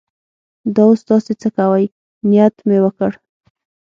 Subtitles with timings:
[0.75, 1.85] دا اوس تاسې څه کوئ؟
[2.29, 3.11] نیت مې وکړ.